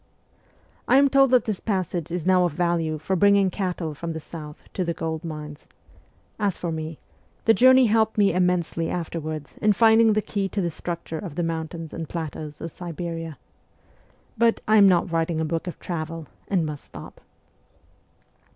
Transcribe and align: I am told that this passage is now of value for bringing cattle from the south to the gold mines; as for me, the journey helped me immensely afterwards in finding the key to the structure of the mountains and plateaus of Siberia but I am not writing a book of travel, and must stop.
I 0.87 0.97
am 0.97 1.09
told 1.09 1.29
that 1.29 1.45
this 1.45 1.59
passage 1.59 2.09
is 2.09 2.25
now 2.25 2.43
of 2.45 2.53
value 2.53 2.97
for 2.97 3.15
bringing 3.15 3.51
cattle 3.51 3.93
from 3.93 4.13
the 4.13 4.19
south 4.19 4.63
to 4.73 4.83
the 4.83 4.95
gold 4.95 5.23
mines; 5.23 5.67
as 6.39 6.57
for 6.57 6.71
me, 6.71 6.97
the 7.45 7.53
journey 7.53 7.85
helped 7.85 8.17
me 8.17 8.33
immensely 8.33 8.89
afterwards 8.89 9.57
in 9.61 9.73
finding 9.73 10.13
the 10.13 10.21
key 10.23 10.49
to 10.49 10.59
the 10.61 10.71
structure 10.71 11.19
of 11.19 11.35
the 11.35 11.43
mountains 11.43 11.93
and 11.93 12.09
plateaus 12.09 12.59
of 12.61 12.71
Siberia 12.71 13.37
but 14.39 14.59
I 14.67 14.77
am 14.77 14.89
not 14.89 15.11
writing 15.11 15.39
a 15.39 15.45
book 15.45 15.67
of 15.67 15.77
travel, 15.79 16.25
and 16.47 16.65
must 16.65 16.83
stop. 16.83 17.21